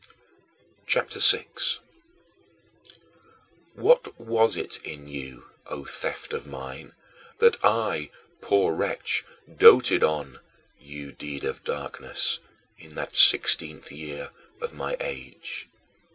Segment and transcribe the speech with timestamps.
[0.87, 1.79] CHAPTER VI 12.
[3.75, 6.95] What was it in you, O theft of mine,
[7.37, 8.09] that I,
[8.41, 9.23] poor wretch,
[9.57, 10.39] doted on
[10.79, 12.39] you deed of darkness
[12.79, 15.69] in that sixteenth year of my age?